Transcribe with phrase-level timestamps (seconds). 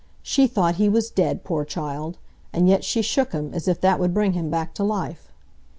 [0.23, 2.17] She thought he was dead, poor child!
[2.51, 5.31] and yet she shook him, as if that would bring him back to life.